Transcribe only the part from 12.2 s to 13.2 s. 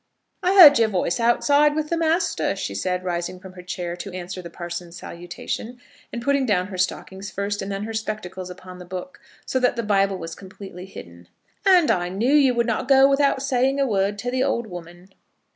you would not go